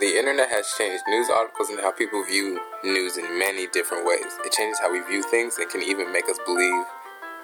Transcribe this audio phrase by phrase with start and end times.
[0.00, 4.26] The internet has changed news articles and how people view news in many different ways.
[4.44, 6.82] It changes how we view things and can even make us believe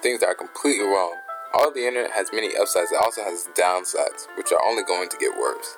[0.02, 1.14] things that are completely wrong.
[1.54, 5.16] Although the internet has many upsides, it also has downsides, which are only going to
[5.16, 5.76] get worse.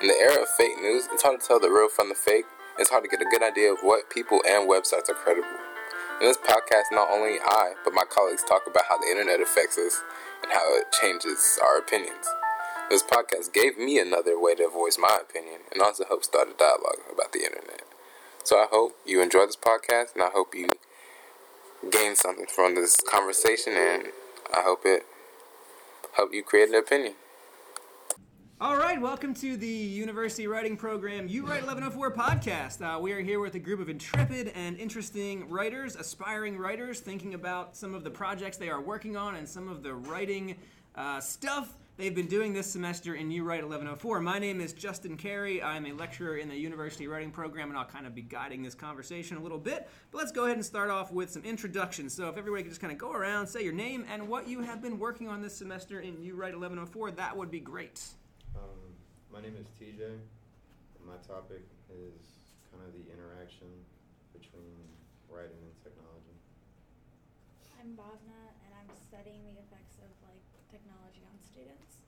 [0.00, 2.46] In the era of fake news, it's hard to tell the real from the fake,
[2.78, 5.58] it's hard to get a good idea of what people and websites are credible.
[6.20, 9.78] In this podcast, not only I, but my colleagues talk about how the internet affects
[9.78, 10.00] us
[10.44, 12.30] and how it changes our opinions.
[12.90, 16.52] This podcast gave me another way to voice my opinion and also helped start a
[16.52, 17.82] dialogue about the internet.
[18.44, 20.68] So I hope you enjoy this podcast and I hope you
[21.90, 24.08] gain something from this conversation and
[24.54, 25.02] I hope it
[26.16, 27.14] help you create an opinion.
[28.60, 32.82] All right, welcome to the University Writing Program You Write 1104 podcast.
[32.82, 37.32] Uh, we are here with a group of intrepid and interesting writers, aspiring writers, thinking
[37.32, 40.56] about some of the projects they are working on and some of the writing
[40.94, 44.20] uh, stuff they've been doing this semester in You Write 1104.
[44.20, 45.62] My name is Justin Carey.
[45.62, 48.74] I'm a lecturer in the University Writing Program, and I'll kind of be guiding this
[48.74, 49.88] conversation a little bit.
[50.10, 52.14] But let's go ahead and start off with some introductions.
[52.14, 54.60] So if everybody could just kind of go around, say your name and what you
[54.62, 58.02] have been working on this semester in You Write 1104, that would be great.
[58.56, 58.62] Um,
[59.32, 60.18] my name is TJ,
[61.06, 62.26] my topic is
[62.72, 63.68] kind of the interaction
[64.32, 64.74] between
[65.30, 66.34] writing and technology.
[67.78, 72.02] I'm Bhavna, and I'm studying the effects of like technology on students.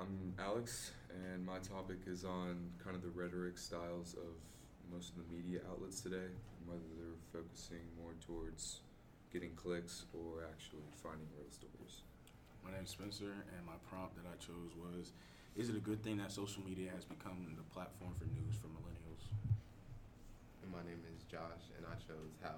[0.00, 4.32] I'm Alex, and my topic is on kind of the rhetoric styles of
[4.88, 8.80] most of the media outlets today, and whether they're focusing more towards
[9.28, 12.00] getting clicks or actually finding real stories.
[12.64, 15.12] My name's Spencer, and my prompt that I chose was
[15.52, 18.72] Is it a good thing that social media has become the platform for news for
[18.72, 19.20] millennials?
[20.64, 22.56] And my name is Josh, and I chose how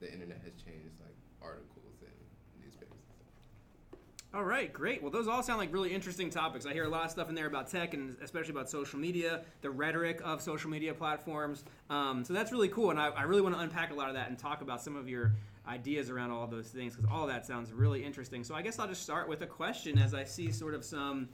[0.00, 2.16] the internet has changed like articles and
[2.62, 4.15] newspapers and stuff.
[4.34, 5.00] All right, great.
[5.00, 6.66] Well, those all sound like really interesting topics.
[6.66, 9.42] I hear a lot of stuff in there about tech and especially about social media,
[9.62, 11.64] the rhetoric of social media platforms.
[11.88, 14.14] Um, so that's really cool, and I, I really want to unpack a lot of
[14.14, 15.32] that and talk about some of your
[15.66, 18.44] ideas around all those things because all that sounds really interesting.
[18.44, 21.30] So I guess I'll just start with a question as I see sort of some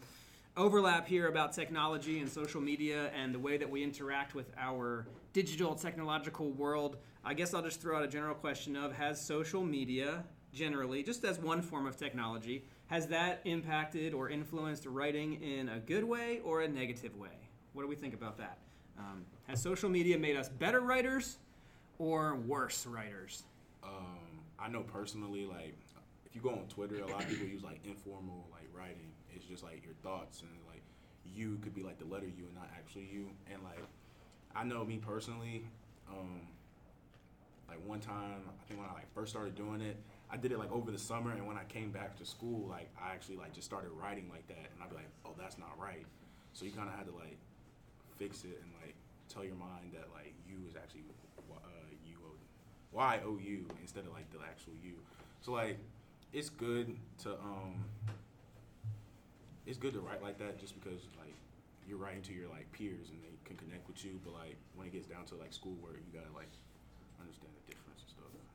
[0.56, 5.06] overlap here about technology and social media and the way that we interact with our
[5.32, 6.98] digital technological world.
[7.24, 11.24] I guess I'll just throw out a general question of has social media generally, just
[11.24, 16.40] as one form of technology, has that impacted or influenced writing in a good way
[16.44, 17.30] or a negative way?
[17.72, 18.58] What do we think about that?
[18.98, 21.38] Um, has social media made us better writers
[21.98, 23.44] or worse writers?
[23.82, 25.74] Um, I know personally, like,
[26.26, 29.10] if you go on Twitter, a lot of people use like informal like writing.
[29.34, 30.82] It's just like your thoughts and like
[31.24, 33.30] you could be like the letter U and not actually you.
[33.50, 33.82] And like,
[34.54, 35.64] I know me personally,
[36.10, 36.42] um,
[37.70, 39.96] like one time, I think when I like first started doing it,
[40.32, 42.88] I did it like over the summer, and when I came back to school, like
[43.00, 45.78] I actually like just started writing like that, and I'd be like, oh, that's not
[45.78, 46.06] right.
[46.54, 47.36] So you kind of had to like
[48.16, 48.94] fix it and like
[49.28, 51.04] tell your mind that like you is actually
[51.50, 51.56] uh,
[52.92, 54.92] Y O U instead of like the actual U.
[55.40, 55.78] So like
[56.32, 56.94] it's good
[57.24, 57.84] to um
[59.66, 61.34] it's good to write like that just because like
[61.88, 64.86] you're writing to your like peers and they can connect with you, but like when
[64.86, 66.52] it gets down to like schoolwork, you gotta like
[67.20, 67.81] understand the difference.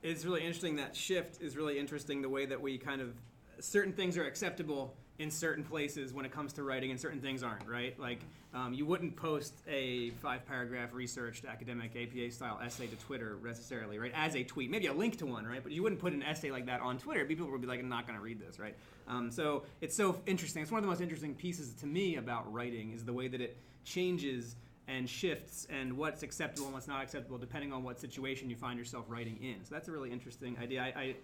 [0.03, 3.13] It's really interesting that shift is really interesting the way that we kind of
[3.59, 7.41] certain things are acceptable in certain places when it comes to writing and certain things
[7.41, 7.99] aren't right?
[7.99, 8.19] Like
[8.53, 13.99] um, you wouldn't post a five paragraph researched academic apa style essay to twitter necessarily
[13.99, 15.63] right as a tweet maybe a link to one right?
[15.63, 17.25] But you wouldn't put an essay like that on twitter.
[17.25, 18.75] People would be like i'm not going to read this right?
[19.07, 20.61] Um, so it's so interesting.
[20.61, 23.41] It's one of the most interesting pieces to me about writing is the way that
[23.41, 24.55] it changes
[24.87, 28.79] and shifts and what's acceptable and what's not acceptable depending on what situation you find
[28.79, 31.15] yourself writing in so that's a really interesting idea I, I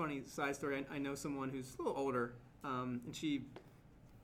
[0.00, 0.84] funny side story.
[0.90, 2.32] I, I, know someone who's a little older,
[2.64, 3.42] um, and she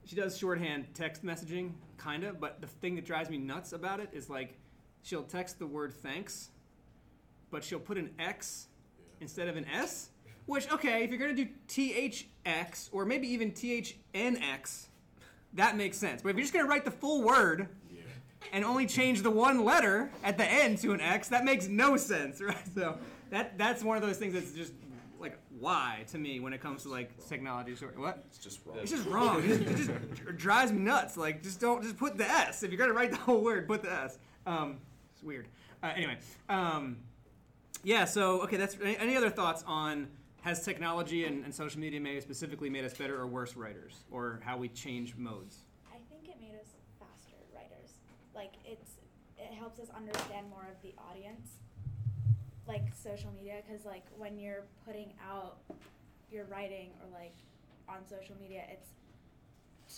[0.05, 2.39] she does shorthand text messaging, kind of.
[2.39, 4.57] But the thing that drives me nuts about it is like
[5.03, 6.49] she'll text the word thanks,
[7.51, 9.05] but she'll put an X yeah.
[9.21, 10.09] instead of an S.
[10.47, 14.87] Which okay, if you're gonna do THX or maybe even THNX,
[15.53, 16.23] that makes sense.
[16.23, 17.67] But if you're just gonna write the full word.
[18.49, 18.57] Yeah.
[18.57, 21.29] And only change the one letter at the end to an X.
[21.29, 22.57] That makes no sense, right?
[22.75, 22.97] So
[23.29, 24.73] that that's one of those things that's just
[25.19, 27.75] like why to me when it comes to like technology.
[27.75, 28.23] So what?
[28.27, 28.77] It's just wrong.
[28.81, 29.43] It's just wrong.
[29.43, 31.17] it, just, it just drives me nuts.
[31.17, 32.63] Like just don't just put the S.
[32.63, 34.17] If you're gonna write the whole word, put the S.
[34.45, 34.77] Um,
[35.13, 35.47] it's weird.
[35.83, 36.17] Uh, anyway,
[36.49, 36.97] um,
[37.83, 38.05] yeah.
[38.05, 40.07] So okay, that's any, any other thoughts on
[40.41, 44.39] has technology and, and social media maybe specifically made us better or worse writers, or
[44.43, 45.57] how we change modes?
[45.91, 46.86] I think it made us faster writers.
[48.37, 48.91] Like it's
[49.37, 51.57] it helps us understand more of the audience
[52.67, 55.57] like social media because like when you're putting out
[56.31, 57.35] your writing or like
[57.89, 58.89] on social media it's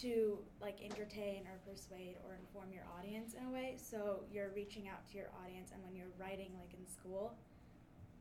[0.01, 3.75] to like entertain or persuade or inform your audience in a way.
[3.77, 7.33] So you're reaching out to your audience, and when you're writing like in school,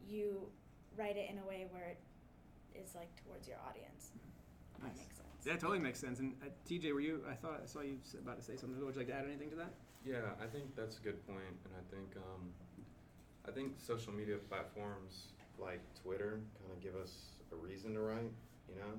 [0.09, 0.49] you
[0.97, 2.01] write it in a way where it
[2.75, 4.13] is like towards your audience.
[4.75, 4.99] If That Nice.
[4.99, 5.45] makes sense.
[5.45, 6.19] That totally makes sense.
[6.21, 7.23] And uh, TJ, were you?
[7.29, 8.83] I thought I saw you about to say something.
[8.85, 9.73] Would you like to add anything to that?
[10.05, 12.49] Yeah, I think that's a good point, and I think um,
[13.47, 18.33] I think social media platforms like Twitter kind of give us a reason to write,
[18.71, 18.95] you know,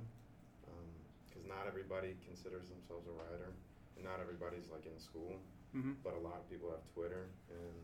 [1.29, 3.49] because not everybody considers themselves a writer,
[3.95, 5.33] and not everybody's like in school,
[5.69, 6.01] Mm-hmm.
[6.03, 7.77] but a lot of people have Twitter, and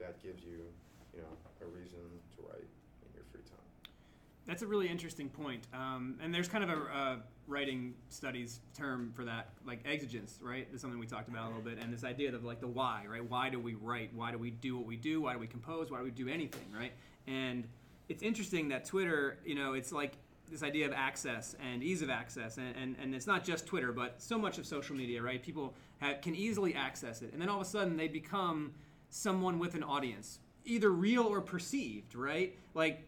[0.00, 0.64] that gives you,
[1.12, 2.64] you know, a reason to write
[3.04, 3.68] in your free time.
[4.48, 5.66] That's a really interesting point.
[5.74, 7.16] Um, and there's kind of a uh,
[7.46, 10.66] writing studies term for that, like exigence, right?
[10.70, 11.76] That's something we talked about a little bit.
[11.78, 13.22] And this idea of like the why, right?
[13.22, 14.10] Why do we write?
[14.14, 15.20] Why do we do what we do?
[15.20, 15.90] Why do we compose?
[15.90, 16.92] Why do we do anything, right?
[17.26, 17.68] And
[18.08, 20.14] it's interesting that Twitter, you know, it's like
[20.50, 22.56] this idea of access and ease of access.
[22.56, 25.42] And, and, and it's not just Twitter, but so much of social media, right?
[25.42, 27.34] People have, can easily access it.
[27.34, 28.72] And then all of a sudden they become
[29.10, 32.56] someone with an audience, either real or perceived, right?
[32.72, 33.04] Like,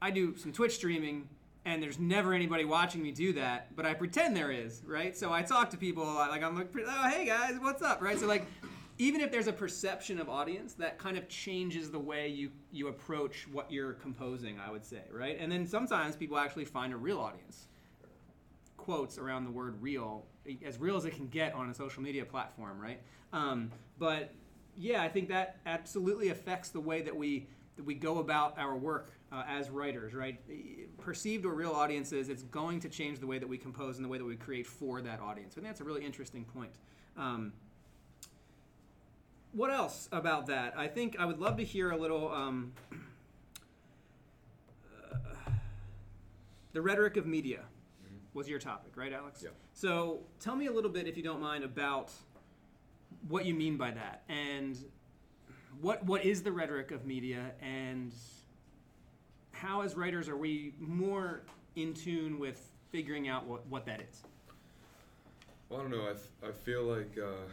[0.00, 1.28] I do some Twitch streaming,
[1.64, 5.16] and there's never anybody watching me do that, but I pretend there is, right?
[5.16, 8.00] So I talk to people a lot, like I'm like, oh hey guys, what's up,
[8.00, 8.18] right?
[8.18, 8.46] So like,
[8.98, 12.88] even if there's a perception of audience, that kind of changes the way you you
[12.88, 15.36] approach what you're composing, I would say, right?
[15.38, 17.66] And then sometimes people actually find a real audience.
[18.76, 20.26] Quotes around the word "real,"
[20.64, 23.00] as real as it can get on a social media platform, right?
[23.32, 24.32] Um, but
[24.76, 27.48] yeah, I think that absolutely affects the way that we
[27.84, 30.40] we go about our work uh, as writers, right?
[30.98, 34.08] Perceived or real audiences, it's going to change the way that we compose and the
[34.08, 35.56] way that we create for that audience.
[35.56, 36.72] And that's a really interesting point.
[37.16, 37.52] Um,
[39.52, 40.74] what else about that?
[40.76, 42.30] I think I would love to hear a little.
[42.30, 42.72] Um,
[45.10, 45.50] uh,
[46.72, 47.60] the rhetoric of media
[48.34, 49.42] was your topic, right, Alex?
[49.42, 49.50] Yeah.
[49.72, 52.12] So tell me a little bit, if you don't mind, about
[53.28, 54.78] what you mean by that and
[55.80, 58.12] what what is the rhetoric of media and
[59.52, 61.42] how as writers are we more
[61.76, 64.22] in tune with figuring out what, what that is
[65.68, 66.06] Well, I don't know.
[66.06, 67.44] I, f- I feel like uh,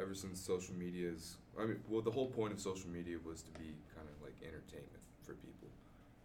[0.00, 3.42] ever since social media is, I mean, well, the whole point of social media was
[3.42, 5.68] to be kind of like entertainment for people.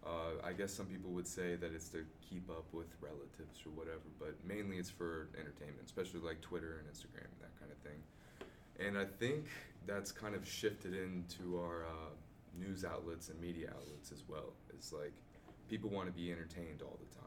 [0.06, 3.70] Uh, I guess some people would say that it's to keep up with relatives or
[3.70, 8.00] whatever, but mainly it's for entertainment, especially like Twitter and Instagram, that kind of thing.
[8.84, 9.46] And I think
[9.86, 12.10] that's kind of shifted into our uh,
[12.58, 14.52] news outlets and media outlets as well.
[14.70, 15.12] It's like
[15.68, 17.22] people want to be entertained all the time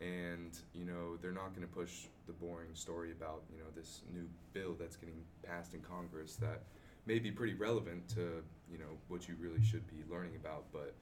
[0.00, 4.02] and you know they're not going to push the boring story about you know this
[4.12, 6.62] new bill that's getting passed in Congress that
[7.06, 10.94] may be pretty relevant to you know what you really should be learning about, but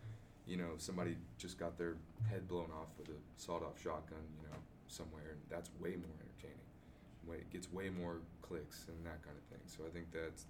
[0.47, 1.97] you know somebody just got their
[2.31, 4.57] head blown off with a sawed-off shotgun, you know
[4.89, 6.63] somewhere, and that's way more entertaining.
[7.29, 9.59] It gets way more clicks and that kind of thing.
[9.67, 10.41] So I think that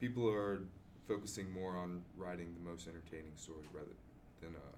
[0.00, 0.60] people are
[1.06, 3.94] focusing more on writing the most entertaining story rather
[4.40, 4.76] than uh,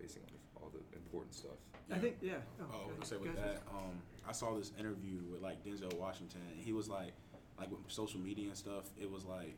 [0.00, 0.22] facing
[0.56, 1.58] all the, all the important stuff.
[1.92, 3.56] i think yeah Oh, go I was gonna say with ahead.
[3.56, 3.92] that, um,
[4.28, 7.12] I saw this interview with like Denzel Washington, and he was like,
[7.58, 9.54] like with social media and stuff, it was like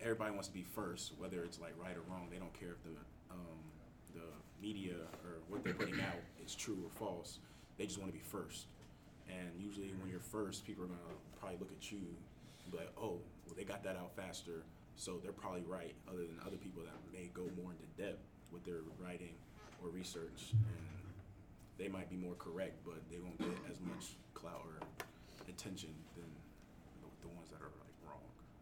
[0.00, 2.28] everybody wants to be first, whether it's like right or wrong.
[2.30, 2.94] They don't care if the
[3.34, 3.58] um,
[4.14, 4.22] the
[4.62, 6.14] media or what they're putting out
[6.44, 7.38] is true or false.
[7.78, 8.66] They just want to be first.
[9.28, 12.00] And usually, when you're first, people are gonna probably look at you
[12.68, 14.62] and be like, "Oh, well, they got that out faster,
[14.96, 18.22] so they're probably right." Other than other people that may go more into depth
[18.52, 19.34] with their writing
[19.82, 20.86] or research, and
[21.78, 24.86] they might be more correct, but they won't get as much clout or
[25.48, 26.24] attention than
[27.02, 28.20] the, the ones that are like wrong.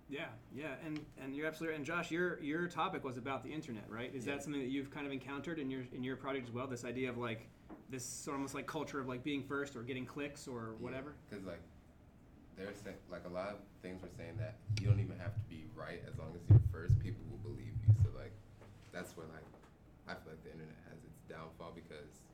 [0.08, 3.50] yeah yeah and and you're absolutely right and josh your your topic was about the
[3.52, 4.34] internet right is Yeah.
[4.34, 6.84] that something that you've kind of encountered in your in your project as well this
[6.84, 7.48] idea of like
[7.90, 11.14] this sort of almost like culture of like being first or getting clicks or whatever
[11.28, 11.60] Because like
[12.56, 15.44] they're saying, like a lot of things were saying that you don't even have to
[15.48, 16.98] be right as long as you're first.
[16.98, 17.92] People will believe you.
[18.02, 18.32] So like
[18.92, 19.44] that's where like
[20.08, 22.25] I feel like the internet has its downfall because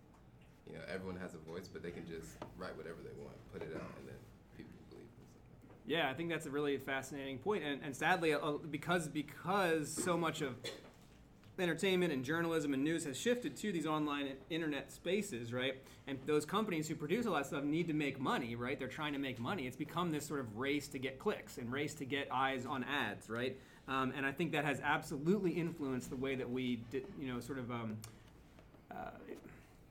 [0.67, 3.63] you know everyone has a voice, but they can just write whatever they want, put
[3.63, 4.21] it out, and then
[4.57, 5.91] people believe it.
[5.91, 10.17] Yeah, I think that's a really fascinating point, and, and sadly, uh, because because so
[10.17, 10.55] much of
[11.59, 15.75] entertainment and journalism and news has shifted to these online internet spaces, right?
[16.07, 18.79] And those companies who produce all that stuff need to make money, right?
[18.79, 19.67] They're trying to make money.
[19.67, 22.85] It's become this sort of race to get clicks and race to get eyes on
[22.85, 23.59] ads, right?
[23.89, 27.59] Um, and I think that has absolutely influenced the way that we, you know, sort
[27.59, 27.71] of.
[27.71, 27.97] Um,
[28.91, 29.11] uh,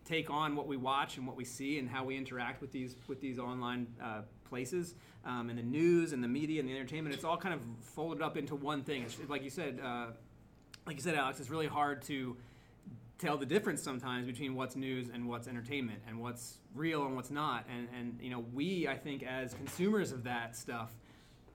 [0.05, 2.95] take on what we watch and what we see and how we interact with these
[3.07, 7.15] with these online uh, places um, and the news and the media and the entertainment.
[7.15, 9.03] It's all kind of folded up into one thing.
[9.03, 10.07] It's like you said, uh,
[10.91, 11.39] like you said, Alex.
[11.39, 12.35] It's really hard to
[13.17, 17.31] tell the difference sometimes between what's news and what's entertainment and what's real and what's
[17.31, 17.65] not.
[17.73, 20.91] And and you know, we I think as consumers of that stuff,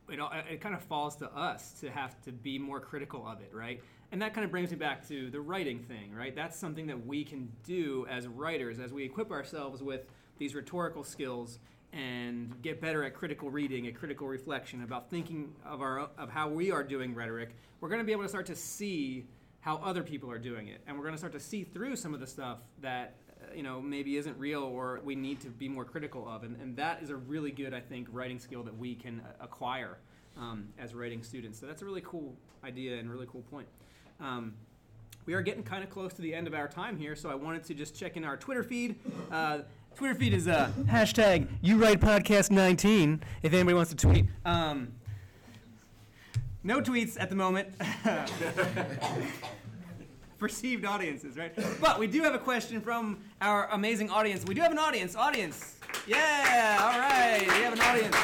[0.09, 0.19] it
[0.51, 3.83] it kind of falls to us to have to be more critical of it, right?
[4.11, 6.35] And that kind of brings me back to the writing thing, right?
[6.35, 10.07] That's something that we can do as writers as we equip ourselves with
[10.39, 11.59] these rhetorical skills
[11.93, 16.49] and get better at critical reading, at critical reflection, about thinking of our of how
[16.49, 17.55] we are doing rhetoric.
[17.81, 19.27] We're going to be able to start to see
[19.61, 22.15] how other people are doing it, and we're going to start to see through some
[22.15, 25.69] of the stuff that uh, you know maybe isn't real or we need to be
[25.69, 28.77] more critical of, and, and that is a really good, I think, writing skill that
[28.77, 29.99] we can uh, acquire
[30.37, 31.59] um, as writing students.
[31.59, 33.69] So that's a really cool idea and really cool point.
[34.21, 34.55] Um,
[35.27, 37.35] we are getting kind of close to the end of our time here, so I
[37.35, 38.97] wanted to just check in our Twitter feed.
[39.31, 39.61] Uh,
[39.97, 44.27] Twitter feed is uh, hashtag you write podcast 19 if anybody wants to tweet.
[44.45, 44.93] Um,
[46.63, 47.71] no tweets at the moment.
[50.39, 51.51] Perceived audiences, right?
[51.81, 54.45] But we do have a question from our amazing audience.
[54.45, 55.17] We do have an audience.
[55.17, 55.77] Audience.
[56.07, 57.41] Yeah, all right.
[57.41, 58.15] We have an audience.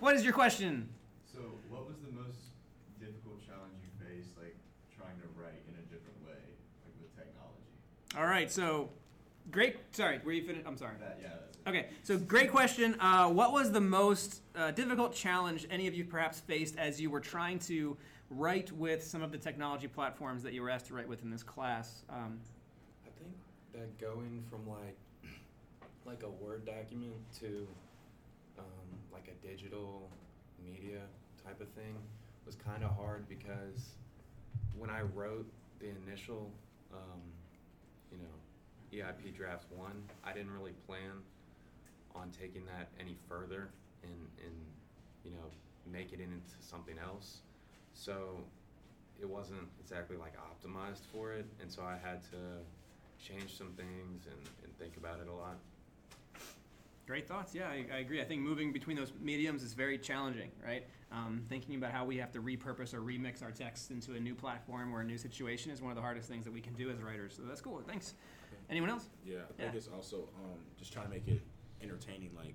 [0.00, 0.88] What is your question?
[1.30, 2.38] So, what was the most
[2.98, 4.56] difficult challenge you faced, like
[4.96, 6.40] trying to write in a different way,
[6.86, 7.68] like with technology?
[8.16, 8.88] All right, so
[9.54, 9.76] great.
[9.92, 10.66] Sorry, were you finished?
[10.66, 10.96] I'm sorry.
[11.00, 11.28] That, yeah.
[11.28, 11.58] That's.
[11.66, 12.96] Okay, so great question.
[13.00, 17.08] Uh, what was the most uh, difficult challenge any of you perhaps faced as you
[17.08, 17.96] were trying to
[18.30, 21.30] write with some of the technology platforms that you were asked to write with in
[21.30, 22.02] this class?
[22.10, 22.38] Um,
[23.06, 23.32] I think
[23.72, 24.96] that going from like
[26.04, 27.66] like a Word document to
[28.58, 28.64] um,
[29.12, 30.10] like a digital
[30.62, 31.00] media
[31.44, 31.94] type of thing
[32.44, 33.94] was kind of hard because
[34.76, 35.46] when I wrote
[35.78, 36.50] the initial,
[36.92, 37.20] um,
[38.10, 38.34] you know,
[38.94, 41.22] EIP draft one, I didn't really plan
[42.14, 43.68] on taking that any further
[44.02, 44.54] and, and
[45.24, 45.50] you know
[45.90, 47.40] make it into something else.
[47.92, 48.38] So
[49.20, 52.38] it wasn't exactly like optimized for it, and so I had to
[53.22, 55.56] change some things and, and think about it a lot.
[57.06, 57.54] Great thoughts.
[57.54, 58.20] Yeah, I, I agree.
[58.20, 60.86] I think moving between those mediums is very challenging, right?
[61.12, 64.34] Um, thinking about how we have to repurpose or remix our text into a new
[64.34, 66.90] platform or a new situation is one of the hardest things that we can do
[66.90, 67.34] as writers.
[67.36, 67.82] So that's cool.
[67.86, 68.14] Thanks.
[68.70, 69.10] Anyone else?
[69.24, 69.76] Yeah, I think Yeah.
[69.76, 71.42] it's also um, just trying to make it
[71.82, 72.54] entertaining, like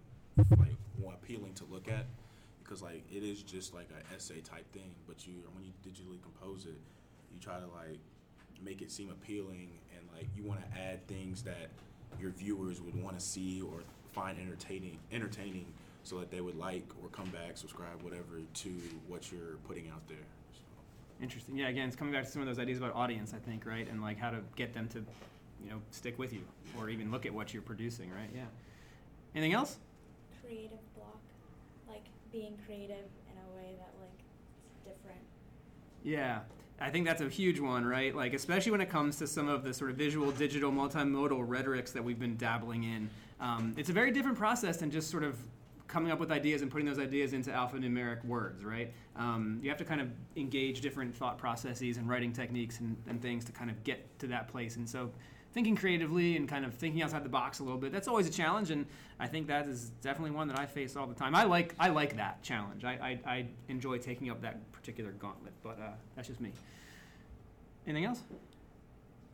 [0.57, 2.05] like more appealing to look at,
[2.63, 4.95] because like it is just like an essay type thing.
[5.07, 6.79] But you when you digitally compose it,
[7.31, 7.99] you try to like
[8.63, 11.69] make it seem appealing and like you want to add things that
[12.19, 13.83] your viewers would want to see or
[14.19, 15.65] find entertaining entertaining
[16.03, 18.69] so that they would like or come back subscribe whatever to
[19.07, 20.17] what you're putting out there
[20.51, 20.59] so.
[21.21, 21.57] Interesting.
[21.57, 23.87] Yeah, again, it's coming back to some of those ideas about audience, I think, right?
[23.89, 24.99] And like how to get them to,
[25.63, 26.41] you know, stick with you
[26.77, 28.29] or even look at what you're producing, right?
[28.33, 28.45] Yeah.
[29.35, 29.77] Anything else?
[30.41, 31.19] Creative block,
[31.87, 34.19] like being creative in a way that like
[34.65, 35.21] it's different.
[36.03, 36.39] Yeah.
[36.81, 38.15] I think that's a huge one, right?
[38.15, 41.91] Like, especially when it comes to some of the sort of visual, digital, multimodal rhetorics
[41.91, 43.09] that we've been dabbling in.
[43.39, 45.37] Um, it's a very different process than just sort of
[45.87, 48.93] coming up with ideas and putting those ideas into alphanumeric words, right?
[49.15, 53.21] Um, you have to kind of engage different thought processes and writing techniques and, and
[53.21, 54.75] things to kind of get to that place.
[54.75, 55.11] And so,
[55.51, 58.31] thinking creatively and kind of thinking outside the box a little bit, that's always a
[58.31, 58.69] challenge.
[58.69, 58.85] And
[59.19, 61.33] I think that is definitely one that I face all the time.
[61.33, 62.85] I like, I like that challenge.
[62.85, 66.51] I, I, I enjoy taking up that particular gauntlet, but uh, that's just me.
[67.87, 68.21] Anything else?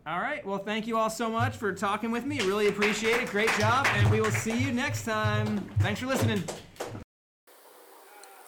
[0.08, 0.46] All right.
[0.46, 2.40] Well, thank you all so much for talking with me.
[2.42, 3.30] Really appreciate it.
[3.30, 3.88] Great job.
[3.96, 5.58] And we will see you next time.
[5.80, 6.44] Thanks for listening.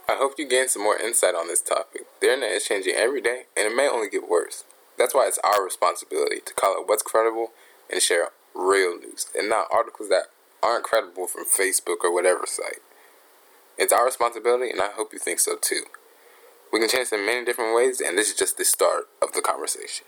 [0.07, 2.03] I hope you gained some more insight on this topic.
[2.21, 4.65] The internet is changing every day, and it may only get worse.
[4.99, 7.49] That's why it's our responsibility to call out what's credible
[7.91, 10.25] and share real news, and not articles that
[10.61, 12.81] aren't credible from Facebook or whatever site.
[13.77, 15.83] It's our responsibility, and I hope you think so too.
[16.71, 19.41] We can change in many different ways, and this is just the start of the
[19.41, 20.05] conversation.